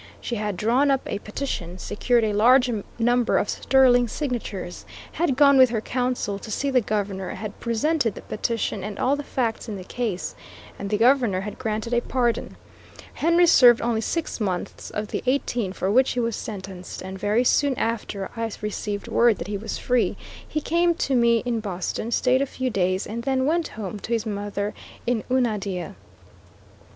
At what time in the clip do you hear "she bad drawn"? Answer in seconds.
0.19-0.89